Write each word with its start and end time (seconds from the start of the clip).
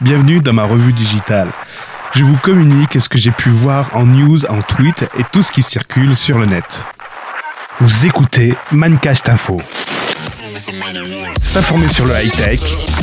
bienvenue 0.00 0.40
dans 0.40 0.52
ma 0.52 0.64
revue 0.64 0.92
digitale. 0.92 1.48
Je 2.14 2.22
vous 2.22 2.36
communique 2.36 3.00
ce 3.00 3.08
que 3.08 3.18
j'ai 3.18 3.30
pu 3.30 3.50
voir 3.50 3.90
en 3.94 4.06
news, 4.06 4.44
en 4.46 4.62
tweet 4.62 5.04
et 5.18 5.24
tout 5.32 5.42
ce 5.42 5.50
qui 5.50 5.62
circule 5.62 6.16
sur 6.16 6.38
le 6.38 6.46
net. 6.46 6.84
Vous 7.80 8.06
écoutez 8.06 8.54
Mancast 8.70 9.28
Info. 9.28 9.60
S'informer 11.42 11.88
sur 11.88 12.06
le 12.06 12.12
high-tech, 12.12 12.60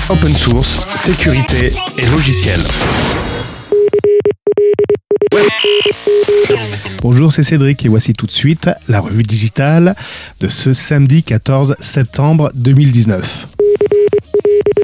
open 0.10 0.36
source, 0.36 0.79
sécurité 0.96 1.73
et 1.97 2.05
logiciel. 2.08 2.60
Bonjour, 7.01 7.31
c'est 7.31 7.43
Cédric 7.43 7.85
et 7.85 7.89
voici 7.89 8.13
tout 8.13 8.25
de 8.25 8.31
suite 8.31 8.69
la 8.87 8.99
revue 8.99 9.23
digitale 9.23 9.96
de 10.39 10.47
ce 10.47 10.73
samedi 10.73 11.23
14 11.23 11.75
septembre 11.79 12.51
2019. 12.55 13.47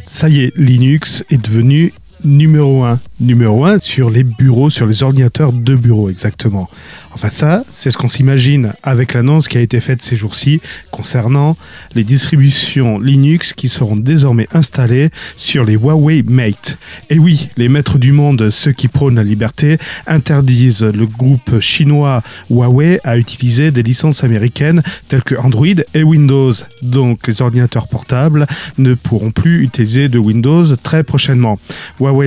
Ça 0.05 0.27
y 0.29 0.41
est, 0.41 0.53
Linux 0.57 1.23
est 1.29 1.37
devenu 1.37 1.93
numéro 2.23 2.83
1. 2.83 2.99
Numéro 3.19 3.65
1 3.65 3.79
sur 3.79 4.09
les 4.09 4.23
bureaux, 4.23 4.69
sur 4.69 4.85
les 4.85 5.03
ordinateurs 5.03 5.53
de 5.53 5.75
bureau 5.75 6.09
exactement. 6.09 6.69
Enfin 7.13 7.29
ça, 7.29 7.63
c'est 7.71 7.89
ce 7.89 7.97
qu'on 7.97 8.07
s'imagine 8.07 8.73
avec 8.83 9.13
l'annonce 9.13 9.47
qui 9.47 9.57
a 9.57 9.61
été 9.61 9.79
faite 9.81 10.01
ces 10.01 10.15
jours-ci 10.15 10.61
concernant 10.91 11.57
les 11.93 12.03
distributions 12.03 12.99
Linux 12.99 13.53
qui 13.53 13.69
seront 13.69 13.97
désormais 13.97 14.47
installées 14.53 15.09
sur 15.35 15.65
les 15.65 15.73
Huawei 15.73 16.23
Mate. 16.23 16.77
Et 17.09 17.19
oui, 17.19 17.49
les 17.57 17.69
maîtres 17.69 17.99
du 17.99 18.11
monde, 18.11 18.49
ceux 18.49 18.71
qui 18.71 18.87
prônent 18.87 19.15
la 19.15 19.23
liberté, 19.23 19.77
interdisent 20.07 20.83
le 20.83 21.05
groupe 21.05 21.59
chinois 21.59 22.23
Huawei 22.49 22.99
à 23.03 23.17
utiliser 23.17 23.71
des 23.71 23.83
licences 23.83 24.23
américaines 24.23 24.81
telles 25.09 25.23
que 25.23 25.35
Android 25.35 25.65
et 25.93 26.03
Windows. 26.03 26.53
Donc 26.81 27.27
les 27.27 27.41
ordinateurs 27.41 27.87
portables 27.87 28.47
ne 28.77 28.93
pourront 28.93 29.31
plus 29.31 29.63
utiliser 29.63 30.09
de 30.09 30.17
Windows 30.17 30.75
très 30.77 31.03
prochainement. 31.03 31.59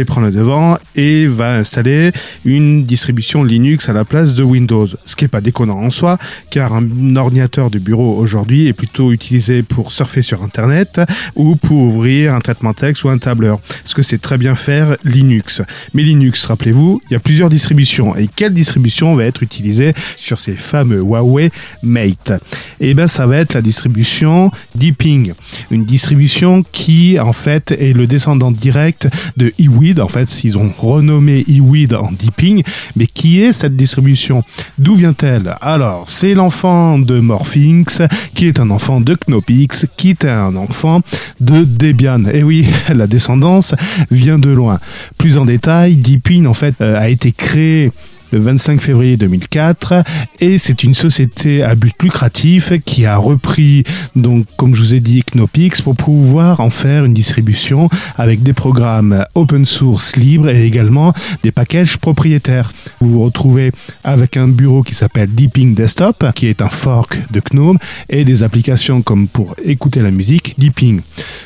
Prend 0.06 0.20
le 0.20 0.30
devant 0.30 0.78
et 0.96 1.26
va 1.26 1.56
installer 1.56 2.12
une 2.44 2.84
distribution 2.84 3.44
Linux 3.44 3.88
à 3.88 3.92
la 3.92 4.04
place 4.04 4.34
de 4.34 4.42
Windows 4.42 4.86
ce 5.04 5.16
qui 5.16 5.24
n'est 5.24 5.28
pas 5.28 5.40
déconnant 5.40 5.78
en 5.78 5.90
soi, 5.90 6.18
car 6.50 6.72
un 6.74 7.16
ordinateur 7.16 7.70
de 7.70 7.78
bureau 7.78 8.16
aujourd'hui 8.18 8.66
est 8.66 8.72
plutôt 8.72 9.12
utilisé 9.12 9.62
pour 9.62 9.92
surfer 9.92 10.22
sur 10.22 10.42
Internet 10.42 11.00
ou 11.36 11.56
pour 11.56 11.78
ouvrir 11.78 12.34
un 12.34 12.40
traitement 12.40 12.72
texte 12.72 13.04
ou 13.04 13.08
un 13.08 13.18
tableur, 13.18 13.60
ce 13.84 13.94
que 13.94 14.02
c'est 14.02 14.18
très 14.18 14.38
bien 14.38 14.54
faire 14.54 14.96
Linux. 15.04 15.62
Mais 15.92 16.02
Linux, 16.02 16.44
rappelez-vous, 16.46 17.00
il 17.08 17.12
y 17.12 17.16
a 17.16 17.20
plusieurs 17.20 17.50
distributions. 17.50 18.16
Et 18.16 18.28
quelle 18.34 18.54
distribution 18.54 19.14
va 19.14 19.24
être 19.24 19.42
utilisée 19.42 19.92
sur 20.16 20.38
ces 20.38 20.52
fameux 20.52 21.00
Huawei 21.00 21.50
Mate? 21.82 22.32
Eh 22.80 22.94
bien, 22.94 23.06
ça 23.06 23.26
va 23.26 23.38
être 23.38 23.54
la 23.54 23.62
distribution 23.62 24.50
Deeping, 24.74 25.32
une 25.70 25.84
distribution 25.84 26.62
qui, 26.62 27.18
en 27.20 27.32
fait, 27.32 27.72
est 27.72 27.92
le 27.92 28.06
descendant 28.06 28.50
direct 28.50 29.08
de 29.36 29.52
En 30.00 30.08
fait, 30.08 30.44
ils 30.44 30.56
ont 30.56 30.72
renommé 30.78 31.44
eWid 31.48 31.94
en 31.94 32.10
Deeping, 32.12 32.62
mais 32.96 33.06
qui 33.06 33.42
est 33.42 33.52
cette 33.52 33.76
distribution? 33.76 34.42
D'où 34.78 34.94
vient-elle? 34.94 35.56
Alors, 35.60 36.08
c'est 36.08 36.34
l'enfant 36.34 36.98
de 36.98 37.18
Morphinx, 37.20 38.02
qui 38.34 38.46
est 38.46 38.60
un 38.60 38.70
enfant 38.70 39.00
de 39.00 39.14
Knopix, 39.14 39.86
qui 39.96 40.10
est 40.10 40.24
un 40.24 40.56
enfant 40.56 41.00
de 41.40 41.64
Debian. 41.64 42.24
Et 42.32 42.42
oui, 42.42 42.66
la 42.94 43.06
descendance 43.06 43.74
vient 44.10 44.38
de 44.38 44.50
loin. 44.50 44.78
Plus 45.18 45.36
en 45.36 45.44
détail, 45.44 45.96
Deepin 45.96 46.46
en 46.46 46.54
fait 46.54 46.74
euh, 46.80 46.98
a 46.98 47.08
été 47.08 47.32
créé 47.32 47.90
le 48.34 48.40
25 48.40 48.80
février 48.80 49.16
2004 49.16 50.02
et 50.40 50.58
c'est 50.58 50.82
une 50.82 50.92
société 50.92 51.62
à 51.62 51.76
but 51.76 51.94
lucratif 52.02 52.72
qui 52.84 53.06
a 53.06 53.16
repris 53.16 53.84
donc 54.16 54.46
comme 54.56 54.74
je 54.74 54.80
vous 54.80 54.94
ai 54.94 54.98
dit 54.98 55.22
Knopix 55.22 55.80
pour 55.80 55.94
pouvoir 55.94 56.58
en 56.58 56.68
faire 56.68 57.04
une 57.04 57.14
distribution 57.14 57.88
avec 58.16 58.42
des 58.42 58.52
programmes 58.52 59.24
open 59.36 59.64
source 59.64 60.16
libres 60.16 60.48
et 60.48 60.66
également 60.66 61.14
des 61.44 61.52
packages 61.52 61.98
propriétaires. 61.98 62.72
Vous 63.00 63.10
vous 63.10 63.24
retrouvez 63.24 63.70
avec 64.02 64.36
un 64.36 64.48
bureau 64.48 64.82
qui 64.82 64.96
s'appelle 64.96 65.30
Deeping 65.32 65.74
Desktop 65.74 66.32
qui 66.34 66.48
est 66.48 66.60
un 66.60 66.68
fork 66.68 67.22
de 67.30 67.40
GNOME 67.40 67.78
et 68.08 68.24
des 68.24 68.42
applications 68.42 69.02
comme 69.02 69.28
pour 69.28 69.54
écouter 69.64 70.00
la 70.00 70.10
musique 70.10 70.58
Deeping. 70.58 71.02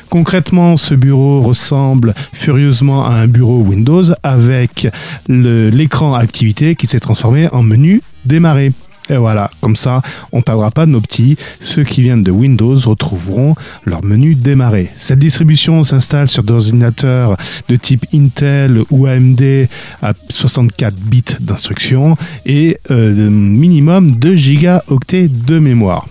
Concrètement, 0.09 0.75
ce 0.75 0.95
bureau 0.95 1.41
ressemble 1.41 2.15
furieusement 2.33 3.05
à 3.05 3.11
un 3.11 3.27
bureau 3.27 3.61
Windows 3.61 4.05
avec 4.23 4.87
l'écran 5.27 6.15
activité 6.15 6.75
qui 6.79 6.87
s'est 6.87 6.99
transformé 6.99 7.47
en 7.51 7.61
menu 7.61 8.01
démarrer. 8.25 8.71
Et 9.09 9.17
voilà, 9.17 9.49
comme 9.59 9.75
ça, 9.75 10.01
on 10.31 10.37
ne 10.37 10.41
perdra 10.43 10.69
pas 10.69 10.85
de 10.85 10.91
nos 10.91 11.01
petits. 11.01 11.35
Ceux 11.59 11.83
qui 11.83 12.01
viennent 12.01 12.23
de 12.23 12.31
Windows 12.31 12.75
retrouveront 12.75 13.55
leur 13.85 14.03
menu 14.03 14.35
démarrer. 14.35 14.89
Cette 14.97 15.19
distribution 15.19 15.83
s'installe 15.83 16.27
sur 16.27 16.43
des 16.43 16.53
ordinateurs 16.53 17.35
de 17.67 17.75
type 17.75 18.05
Intel 18.13 18.83
ou 18.91 19.07
AMD 19.07 19.67
à 20.03 20.13
64 20.29 20.95
bits 20.95 21.23
d'instruction 21.39 22.17
et 22.45 22.77
euh, 22.91 23.29
minimum 23.31 24.11
2 24.11 24.35
gigaoctets 24.35 25.27
de 25.27 25.57
mémoire. 25.57 26.05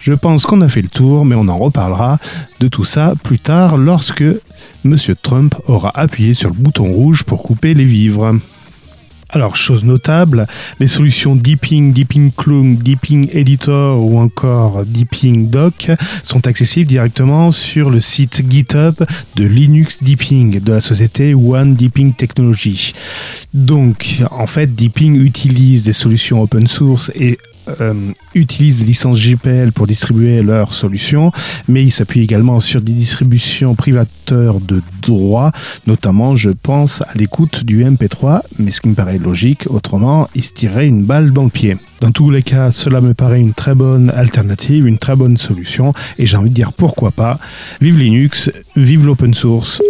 Je 0.00 0.14
pense 0.14 0.46
qu'on 0.46 0.62
a 0.62 0.68
fait 0.68 0.82
le 0.82 0.88
tour, 0.88 1.24
mais 1.24 1.34
on 1.34 1.48
en 1.48 1.58
reparlera 1.58 2.18
de 2.60 2.68
tout 2.68 2.84
ça 2.84 3.14
plus 3.22 3.38
tard 3.38 3.76
lorsque 3.76 4.24
M. 4.84 4.96
Trump 5.22 5.54
aura 5.66 5.92
appuyé 5.94 6.34
sur 6.34 6.48
le 6.48 6.54
bouton 6.54 6.84
rouge 6.84 7.24
pour 7.24 7.42
couper 7.42 7.74
les 7.74 7.84
vivres. 7.84 8.38
Alors, 9.30 9.56
chose 9.56 9.84
notable, 9.84 10.46
les 10.80 10.88
solutions 10.88 11.36
Deeping, 11.36 11.92
Deeping 11.92 12.32
Clone, 12.32 12.76
Deeping 12.76 13.28
Editor 13.32 14.02
ou 14.02 14.18
encore 14.18 14.86
Deeping 14.86 15.50
Doc 15.50 15.90
sont 16.24 16.46
accessibles 16.46 16.88
directement 16.88 17.50
sur 17.50 17.90
le 17.90 18.00
site 18.00 18.42
GitHub 18.48 18.94
de 19.36 19.44
Linux 19.44 20.02
Deeping 20.02 20.60
de 20.60 20.72
la 20.72 20.80
société 20.80 21.34
One 21.34 21.74
Deeping 21.74 22.14
Technology. 22.14 22.94
Donc, 23.52 24.22
en 24.30 24.46
fait, 24.46 24.74
Deeping 24.74 25.20
utilise 25.20 25.84
des 25.84 25.92
solutions 25.92 26.40
open 26.40 26.66
source 26.66 27.12
et 27.14 27.36
euh, 27.80 27.94
utilisent 28.34 28.80
des 28.80 28.86
licences 28.86 29.20
GPL 29.20 29.72
pour 29.72 29.86
distribuer 29.86 30.42
leurs 30.42 30.72
solutions, 30.72 31.32
mais 31.68 31.84
ils 31.84 31.90
s'appuient 31.90 32.22
également 32.22 32.60
sur 32.60 32.80
des 32.80 32.92
distributions 32.92 33.74
privateurs 33.74 34.60
de 34.60 34.82
droit, 35.02 35.52
notamment 35.86 36.36
je 36.36 36.50
pense 36.50 37.02
à 37.02 37.08
l'écoute 37.14 37.64
du 37.64 37.84
MP3, 37.84 38.42
mais 38.58 38.70
ce 38.70 38.80
qui 38.80 38.88
me 38.88 38.94
paraît 38.94 39.18
logique, 39.18 39.64
autrement 39.68 40.28
ils 40.34 40.44
se 40.44 40.52
tireraient 40.52 40.88
une 40.88 41.04
balle 41.04 41.32
dans 41.32 41.44
le 41.44 41.50
pied. 41.50 41.76
Dans 42.00 42.12
tous 42.12 42.30
les 42.30 42.44
cas, 42.44 42.70
cela 42.70 43.00
me 43.00 43.12
paraît 43.12 43.40
une 43.40 43.54
très 43.54 43.74
bonne 43.74 44.10
alternative, 44.10 44.86
une 44.86 44.98
très 44.98 45.16
bonne 45.16 45.36
solution, 45.36 45.92
et 46.16 46.26
j'ai 46.26 46.36
envie 46.36 46.50
de 46.50 46.54
dire 46.54 46.72
pourquoi 46.72 47.10
pas. 47.10 47.40
Vive 47.80 47.98
Linux, 47.98 48.52
vive 48.82 49.06
l'open 49.06 49.34
source. 49.34 49.82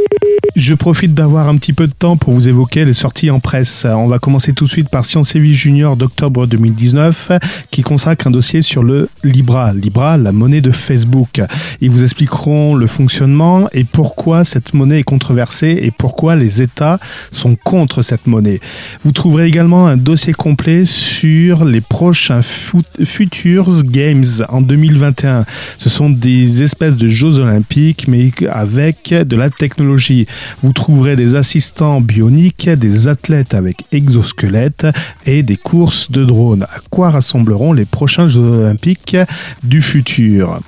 Je 0.58 0.74
profite 0.74 1.14
d'avoir 1.14 1.48
un 1.48 1.56
petit 1.56 1.72
peu 1.72 1.86
de 1.86 1.92
temps 1.92 2.16
pour 2.16 2.32
vous 2.32 2.48
évoquer 2.48 2.84
les 2.84 2.92
sorties 2.92 3.30
en 3.30 3.38
presse. 3.38 3.86
On 3.88 4.08
va 4.08 4.18
commencer 4.18 4.52
tout 4.52 4.64
de 4.64 4.68
suite 4.68 4.88
par 4.88 5.06
Science 5.06 5.36
et 5.36 5.38
Vie 5.38 5.54
Junior 5.54 5.96
d'octobre 5.96 6.48
2019 6.48 7.30
qui 7.70 7.82
consacre 7.82 8.26
un 8.26 8.32
dossier 8.32 8.60
sur 8.60 8.82
le 8.82 9.08
Libra. 9.22 9.72
Libra, 9.72 10.16
la 10.16 10.32
monnaie 10.32 10.60
de 10.60 10.72
Facebook. 10.72 11.40
Ils 11.80 11.90
vous 11.90 12.02
expliqueront 12.02 12.74
le 12.74 12.88
fonctionnement 12.88 13.68
et 13.72 13.84
pourquoi 13.84 14.44
cette 14.44 14.74
monnaie 14.74 14.98
est 14.98 15.04
controversée 15.04 15.78
et 15.82 15.92
pourquoi 15.92 16.34
les 16.34 16.60
États 16.60 16.98
sont 17.30 17.54
contre 17.54 18.02
cette 18.02 18.26
monnaie. 18.26 18.58
Vous 19.04 19.12
trouverez 19.12 19.46
également 19.46 19.86
un 19.86 19.96
dossier 19.96 20.32
complet 20.32 20.84
sur 20.84 21.64
les 21.64 21.80
prochains 21.80 22.42
Futures 22.42 23.84
Games 23.84 24.26
en 24.48 24.60
2021. 24.60 25.44
Ce 25.78 25.88
sont 25.88 26.10
des 26.10 26.64
espèces 26.64 26.96
de 26.96 27.06
Jeux 27.06 27.38
olympiques 27.38 28.06
mais 28.08 28.18
avec 28.18 28.42
de 28.78 29.36
la 29.36 29.50
technologie. 29.50 30.26
Vous 30.62 30.72
trouverez 30.72 31.16
des 31.16 31.34
assistants 31.34 32.00
bioniques, 32.00 32.70
des 32.70 33.08
athlètes 33.08 33.54
avec 33.54 33.84
exosquelettes 33.90 34.86
et 35.26 35.42
des 35.42 35.56
courses 35.56 36.12
de 36.12 36.24
drones. 36.24 36.62
À 36.62 36.78
quoi 36.88 37.10
rassembleront 37.10 37.72
les 37.72 37.84
prochains 37.84 38.28
Jeux 38.28 38.40
olympiques 38.40 39.16
du 39.64 39.82
futur? 39.82 40.60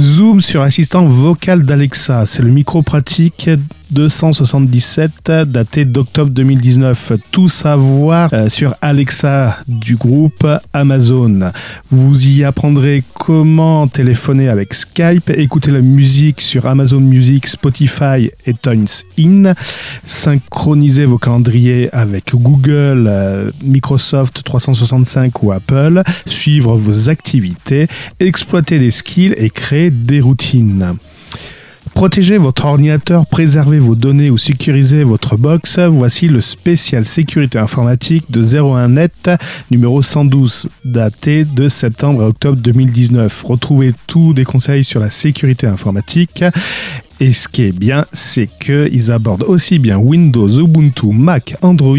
Zoom 0.00 0.40
sur 0.40 0.62
l'assistant 0.62 1.06
vocal 1.06 1.64
d'Alexa. 1.64 2.24
C'est 2.24 2.42
le 2.42 2.50
micro 2.50 2.82
pratique 2.82 3.50
277 3.90 5.30
daté 5.46 5.84
d'octobre 5.84 6.30
2019. 6.30 7.12
Tout 7.30 7.48
savoir 7.48 8.30
euh, 8.32 8.48
sur 8.48 8.74
Alexa 8.80 9.58
du 9.66 9.96
groupe 9.96 10.46
Amazon. 10.72 11.50
Vous 11.90 12.28
y 12.28 12.44
apprendrez 12.44 13.02
comment 13.14 13.88
téléphoner 13.88 14.48
avec 14.48 14.74
Skype, 14.74 15.30
écouter 15.30 15.70
la 15.70 15.80
musique 15.80 16.40
sur 16.40 16.66
Amazon 16.66 17.00
Music, 17.00 17.46
Spotify 17.46 18.30
et 18.46 18.54
Tunes 18.54 18.86
In, 19.18 19.54
synchroniser 20.04 21.04
vos 21.04 21.18
calendriers 21.18 21.88
avec 21.92 22.34
Google, 22.34 23.06
euh, 23.08 23.50
Microsoft 23.62 24.42
365 24.44 25.42
ou 25.42 25.52
Apple, 25.52 26.02
suivre 26.26 26.76
vos 26.76 27.08
activités, 27.08 27.86
exploiter 28.20 28.78
des 28.78 28.90
skills 28.90 29.34
et 29.36 29.50
créer 29.50 29.90
des 29.90 30.20
routines. 30.20 30.96
Protégez 31.98 32.38
votre 32.38 32.66
ordinateur, 32.66 33.26
préservez 33.26 33.80
vos 33.80 33.96
données 33.96 34.30
ou 34.30 34.38
sécurisez 34.38 35.02
votre 35.02 35.36
box. 35.36 35.80
Voici 35.80 36.28
le 36.28 36.40
spécial 36.40 37.04
sécurité 37.04 37.58
informatique 37.58 38.30
de 38.30 38.40
01net 38.40 39.36
numéro 39.72 40.00
112 40.00 40.68
daté 40.84 41.44
de 41.44 41.68
septembre 41.68 42.22
à 42.22 42.28
octobre 42.28 42.56
2019. 42.56 43.42
Retrouvez 43.42 43.94
tous 44.06 44.32
des 44.32 44.44
conseils 44.44 44.84
sur 44.84 45.00
la 45.00 45.10
sécurité 45.10 45.66
informatique 45.66 46.44
et 47.18 47.32
ce 47.32 47.48
qui 47.48 47.64
est 47.64 47.76
bien, 47.76 48.06
c'est 48.12 48.48
qu'ils 48.60 49.10
abordent 49.10 49.42
aussi 49.42 49.80
bien 49.80 49.98
Windows, 49.98 50.48
Ubuntu, 50.48 51.08
Mac, 51.08 51.56
Android 51.62 51.96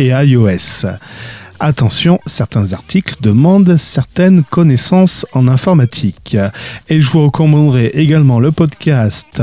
et 0.00 0.08
iOS. 0.08 0.86
Attention, 1.58 2.18
certains 2.26 2.72
articles 2.74 3.16
demandent 3.20 3.76
certaines 3.78 4.44
connaissances 4.44 5.24
en 5.32 5.48
informatique. 5.48 6.36
Et 6.88 7.00
je 7.00 7.10
vous 7.10 7.24
recommanderai 7.24 7.86
également 7.94 8.38
le 8.40 8.52
podcast 8.52 9.42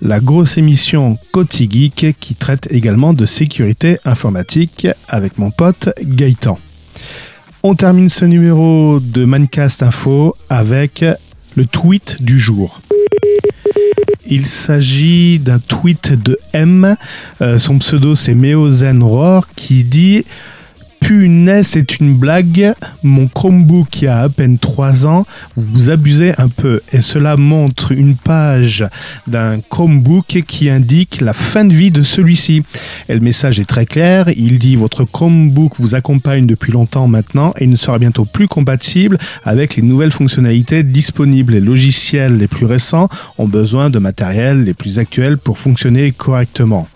La 0.00 0.20
grosse 0.20 0.56
émission 0.56 1.18
Côté 1.32 1.68
Geek 1.68 2.16
qui 2.20 2.34
traite 2.36 2.68
également 2.70 3.12
de 3.12 3.26
sécurité 3.26 3.98
informatique 4.04 4.86
avec 5.08 5.38
mon 5.38 5.50
pote 5.50 5.90
Gaëtan. 6.00 6.58
On 7.64 7.74
termine 7.74 8.08
ce 8.08 8.24
numéro 8.24 9.00
de 9.00 9.24
Mancast 9.24 9.82
Info 9.82 10.36
avec 10.48 11.04
le 11.56 11.64
tweet 11.66 12.22
du 12.22 12.38
jour. 12.38 12.80
Il 14.26 14.46
s'agit 14.46 15.40
d'un 15.40 15.58
tweet 15.58 16.12
de 16.12 16.38
M. 16.52 16.96
Euh, 17.40 17.58
son 17.58 17.78
pseudo 17.78 18.14
c'est 18.14 18.34
Meozen 18.34 19.02
Roar 19.02 19.48
qui 19.56 19.84
dit 19.84 20.24
Punaise, 21.02 21.66
c'est 21.66 21.98
une 21.98 22.14
blague. 22.14 22.74
Mon 23.02 23.26
Chromebook 23.26 23.88
qui 23.90 24.06
a 24.06 24.20
à 24.20 24.28
peine 24.28 24.58
3 24.58 25.06
ans, 25.06 25.26
vous 25.56 25.90
abusez 25.90 26.32
un 26.38 26.48
peu. 26.48 26.80
Et 26.92 27.02
cela 27.02 27.36
montre 27.36 27.90
une 27.90 28.14
page 28.14 28.86
d'un 29.26 29.60
Chromebook 29.60 30.42
qui 30.46 30.70
indique 30.70 31.20
la 31.20 31.32
fin 31.32 31.64
de 31.64 31.74
vie 31.74 31.90
de 31.90 32.02
celui-ci. 32.02 32.62
Et 33.08 33.14
le 33.14 33.20
message 33.20 33.58
est 33.58 33.68
très 33.68 33.84
clair. 33.84 34.30
Il 34.36 34.58
dit 34.58 34.76
votre 34.76 35.04
Chromebook 35.04 35.74
vous 35.78 35.94
accompagne 35.96 36.46
depuis 36.46 36.72
longtemps 36.72 37.08
maintenant 37.08 37.52
et 37.58 37.64
il 37.64 37.70
ne 37.70 37.76
sera 37.76 37.98
bientôt 37.98 38.24
plus 38.24 38.46
compatible 38.46 39.18
avec 39.44 39.76
les 39.76 39.82
nouvelles 39.82 40.12
fonctionnalités 40.12 40.84
disponibles. 40.84 41.54
Les 41.54 41.60
logiciels 41.60 42.38
les 42.38 42.48
plus 42.48 42.66
récents 42.66 43.08
ont 43.38 43.48
besoin 43.48 43.90
de 43.90 43.98
matériel 43.98 44.64
les 44.64 44.74
plus 44.74 45.00
actuels 45.00 45.38
pour 45.38 45.58
fonctionner 45.58 46.12
correctement. 46.12 46.88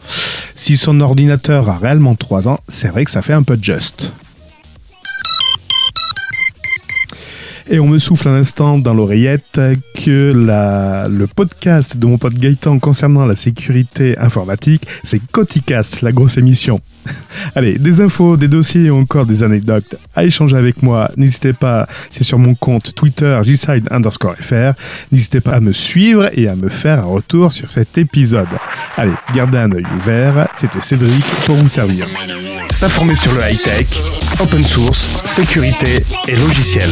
Si 0.59 0.79
son 0.79 1.01
ordinateur 1.01 1.69
a 1.69 1.77
réellement 1.77 2.15
3 2.15 2.49
ans, 2.49 2.59
c'est 2.67 2.89
vrai 2.89 3.05
que 3.05 3.11
ça 3.11 3.21
fait 3.21 3.35
un 3.35 3.43
peu 3.43 3.59
juste. 3.61 4.15
Et 7.69 7.79
on 7.79 7.87
me 7.87 7.99
souffle 7.99 8.29
un 8.29 8.37
instant 8.37 8.79
dans 8.79 8.95
l'oreillette 8.95 9.61
que 9.95 10.33
le 10.35 11.27
podcast 11.27 11.99
de 11.99 12.07
mon 12.07 12.17
pote 12.17 12.35
Gaëtan 12.35 12.79
concernant 12.79 13.27
la 13.27 13.37
sécurité 13.37 14.17
informatique, 14.19 14.87
c'est 15.05 15.21
Coticas, 15.31 15.99
la 16.01 16.13
grosse 16.13 16.39
émission. 16.39 16.81
Allez, 17.55 17.79
des 17.79 18.01
infos, 18.01 18.37
des 18.37 18.49
dossiers 18.49 18.85
et 18.85 18.91
encore 18.91 19.27
des 19.27 19.43
anecdotes 19.43 19.97
à 20.15 20.25
échanger 20.25 20.57
avec 20.57 20.83
moi. 20.83 21.11
N'hésitez 21.17 21.53
pas, 21.53 21.87
c'est 22.11 22.25
sur 22.25 22.39
mon 22.39 22.55
compte 22.55 22.95
Twitter, 22.95 23.39
gside 23.43 23.89
underscore 23.91 24.37
fr. 24.37 24.73
N'hésitez 25.13 25.41
pas 25.41 25.53
à 25.53 25.61
me 25.61 25.73
suivre 25.73 26.29
et 26.33 26.49
à 26.49 26.57
me 26.57 26.69
faire 26.69 27.01
un 27.01 27.07
retour 27.07 27.53
sur 27.53 27.69
cet 27.69 27.99
épisode. 27.99 28.49
Allez, 28.97 29.13
gardez 29.35 29.59
un 29.59 29.73
œil 29.73 29.87
ouvert. 29.97 30.49
C'était 30.57 30.81
Cédric 30.81 31.25
pour 31.45 31.57
vous 31.57 31.69
servir. 31.69 32.07
S'informer 32.71 33.17
sur 33.17 33.33
le 33.33 33.41
high-tech, 33.41 33.87
open 34.41 34.63
source, 34.63 35.09
sécurité 35.27 36.05
et 36.29 36.37
logiciel. 36.37 36.91